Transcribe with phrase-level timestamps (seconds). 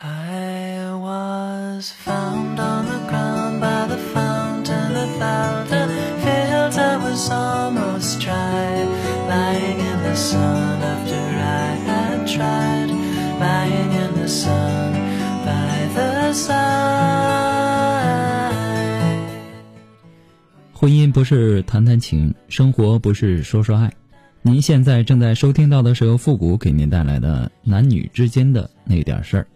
[0.00, 5.88] I was found on the ground by the fountain about the
[6.20, 8.84] fields I was almost dry,
[9.28, 12.90] lying in the sun after I had tried,
[13.40, 14.92] lying in the sun
[15.44, 16.54] by the side.
[20.74, 23.90] 婚姻不是谈谈情，生活不是说说爱。
[24.42, 29.46] 您现在正在收听到的是由复古给您带来的男女之间的那点事儿。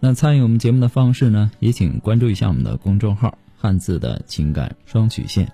[0.00, 5.50] 那参与我们节目的方式呢，也请关注一下我们的公众号“汉字的情感双曲线”，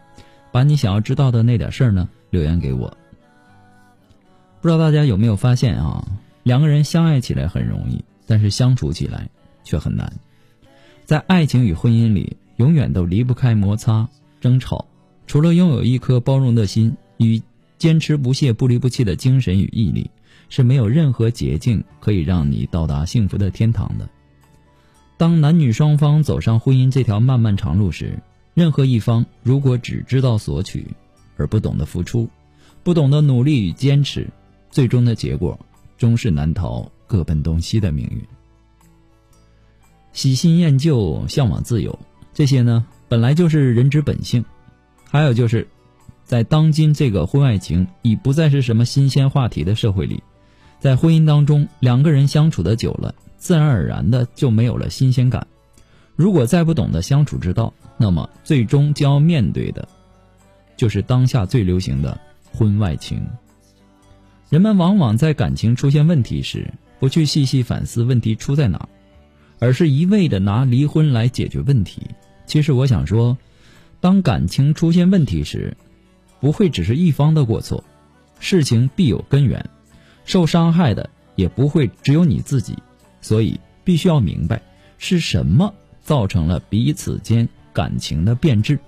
[0.53, 2.95] 把你想要知道的那点事儿呢留言给我。
[4.61, 6.07] 不知道大家有没有发现啊，
[6.43, 9.29] 两个人相爱起来很容易，但是相处起来
[9.63, 10.13] 却很难。
[11.05, 14.09] 在爱情与婚姻里，永远都离不开摩擦、
[14.41, 14.87] 争吵。
[15.27, 17.41] 除了拥有一颗包容的心与
[17.79, 20.11] 坚持不懈、不离不弃的精神与毅力，
[20.51, 24.09] 是没有任何捷径可以让你到达幸福的天堂的。
[25.25, 28.23] 当男女双方走上婚姻这条漫漫长路时，
[28.53, 30.87] 任何一方如果只知道索取，
[31.39, 32.29] 而不懂得付出，
[32.83, 34.29] 不懂得努力与坚持，
[34.71, 35.59] 最终的结果
[35.97, 38.23] 终是难逃各奔东西的命运。
[40.13, 41.99] 喜新厌旧、向往自由，
[42.35, 44.45] 这些呢本来就是人之本性。
[45.11, 45.67] 还有就是，
[46.27, 50.23] 在当今这个婚外情已不再是什么新鲜话题的社会里，
[50.81, 53.15] 在婚姻当中，两个人相处的久了。
[53.45, 55.47] 自然而然的就没有了新鲜感。
[56.17, 59.87] 如果再不懂得相处之道，那么最终将要面对的，
[60.79, 62.19] 就是当下最流行的
[62.51, 63.23] 婚外情。
[64.49, 68.89] 人们往往在感情出现问题时，不去细细反思问题出在哪，
[69.59, 72.01] 而是一味的拿离婚来解决问题。
[72.47, 73.37] 其实我想说，
[74.01, 75.77] 当感情出现问题时，
[76.41, 77.85] 不会只是一方的过错，
[78.41, 79.69] 事情必有根源，
[80.25, 82.75] 受伤害的也不会只有你自己。
[83.25, 84.61] 所以，必须要明白
[84.99, 85.73] 是什么
[86.03, 88.79] 造成了彼此间感情的变质，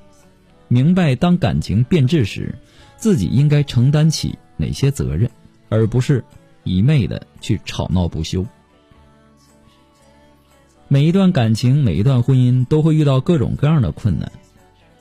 [0.68, 2.54] 明白当感情变质时，
[2.98, 5.30] 自己应该承担起哪些责任，
[5.70, 6.22] 而不是
[6.64, 8.44] 一昧的去吵闹不休。
[10.86, 14.30] 每一段感情，每一段婚姻都会遇到各种各样的困难。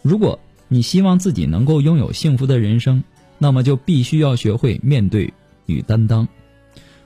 [0.02, 0.40] 如果
[0.70, 3.04] 你希望自己能够拥有幸福的人生，
[3.38, 5.34] 那么就必须要学会面对
[5.66, 6.26] 与担当。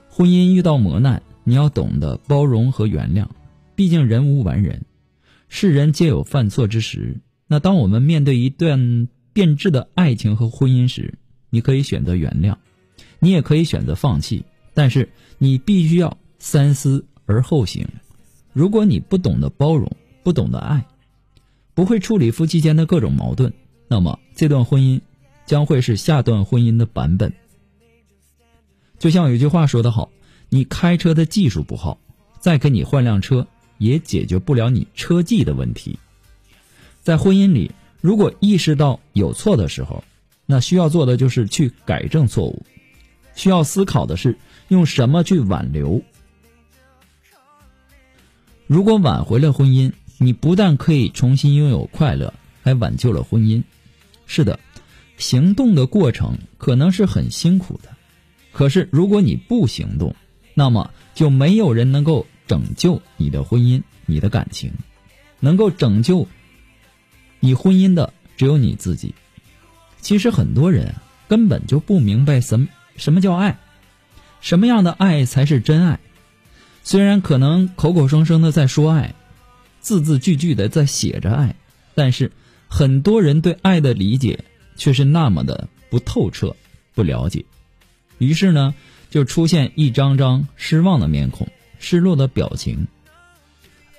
[0.08, 1.20] 婚姻遇到磨难。
[1.50, 3.26] 你要懂得包容和原谅，
[3.74, 4.84] 毕竟人无完人，
[5.48, 7.20] 世人皆有犯错之时。
[7.48, 11.14] 那当我们面对一段变质的爱情和婚姻时，
[11.50, 12.54] 你可以选择原谅，
[13.18, 14.44] 你也可以选择放弃，
[14.74, 17.88] 但是你必须要三思而后行。
[18.52, 19.90] 如果你不懂得包容，
[20.22, 20.86] 不懂得爱，
[21.74, 23.52] 不会处理夫妻间的各种矛盾，
[23.88, 25.00] 那么这段婚姻
[25.46, 27.32] 将会是下段婚姻的版本。
[29.00, 30.12] 就像有句话说得好。
[30.50, 31.98] 你开车的技术不好，
[32.38, 33.46] 再给你换辆车
[33.78, 35.98] 也解决不了你车技的问题。
[37.00, 40.04] 在婚姻里，如果意识到有错的时候，
[40.44, 42.62] 那需要做的就是去改正错误，
[43.34, 44.36] 需要思考的是
[44.68, 46.02] 用什么去挽留。
[48.66, 53.62] 如果挽回了婚姻，你不但可以重新拥有快乐，还挽救了婚姻。
[54.26, 54.58] 是的，
[55.16, 57.88] 行动的过程可能是很辛苦的，
[58.52, 60.14] 可是如果你不行动，
[60.60, 64.70] 那么就没有人能够拯救你的婚姻、你的感情，
[65.38, 66.28] 能够拯救
[67.38, 69.14] 你婚姻的只有你自己。
[70.02, 70.94] 其实很多人
[71.28, 73.58] 根本就不明白什什么叫爱，
[74.42, 75.98] 什么样的爱才是真爱。
[76.82, 79.14] 虽然可能口口声声的在说爱，
[79.80, 81.54] 字字句句的在写着爱，
[81.94, 82.32] 但是
[82.68, 84.44] 很多人对爱的理解
[84.76, 86.54] 却是那么的不透彻、
[86.94, 87.46] 不了解。
[88.18, 88.74] 于是呢。
[89.10, 91.48] 就出现一张张失望的面孔、
[91.80, 92.86] 失落的表情。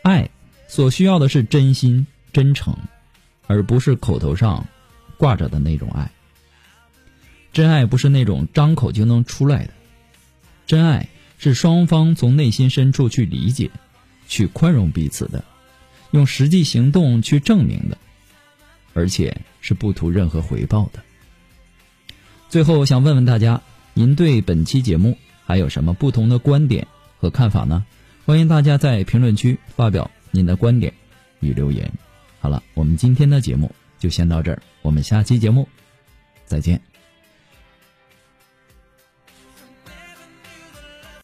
[0.01, 0.29] 爱
[0.67, 2.75] 所需要的是真心、真诚，
[3.45, 4.65] 而不是口头上
[5.17, 6.09] 挂着的那种爱。
[7.51, 9.73] 真爱不是那种张口就能出来的，
[10.65, 13.69] 真爱是双方从内心深处去理解、
[14.29, 15.43] 去宽容彼此的，
[16.11, 17.97] 用实际行动去证明的，
[18.93, 21.03] 而且是不图任何回报的。
[22.47, 23.61] 最后，我想问问大家。
[23.93, 26.87] 您对本期节目还有什么不同的观点
[27.19, 27.85] 和看法呢？
[28.25, 30.93] 欢迎大家在评论区发表您的观点
[31.39, 31.91] 与留言。
[32.39, 35.67] 好了，我们今天的节目就先到这儿，我们下期节目
[36.45, 36.90] 再见。